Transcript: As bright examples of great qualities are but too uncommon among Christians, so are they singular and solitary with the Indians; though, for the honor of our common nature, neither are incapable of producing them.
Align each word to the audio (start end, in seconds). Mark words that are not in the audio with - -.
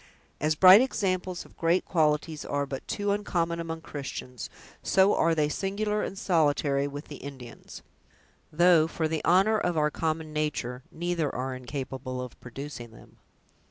As 0.39 0.55
bright 0.55 0.81
examples 0.81 1.45
of 1.45 1.55
great 1.55 1.85
qualities 1.85 2.43
are 2.43 2.65
but 2.65 2.87
too 2.87 3.11
uncommon 3.11 3.59
among 3.59 3.81
Christians, 3.81 4.49
so 4.81 5.13
are 5.13 5.35
they 5.35 5.47
singular 5.47 6.01
and 6.01 6.17
solitary 6.17 6.87
with 6.87 7.05
the 7.07 7.17
Indians; 7.17 7.83
though, 8.51 8.87
for 8.87 9.07
the 9.07 9.23
honor 9.23 9.59
of 9.59 9.77
our 9.77 9.91
common 9.91 10.33
nature, 10.33 10.81
neither 10.91 11.29
are 11.35 11.53
incapable 11.53 12.19
of 12.19 12.41
producing 12.41 12.89
them. 12.89 13.17